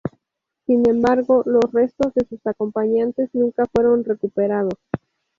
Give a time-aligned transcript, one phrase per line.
[0.65, 4.73] Sin embargo, los restos de sus acompañantes nunca fueron recuperados.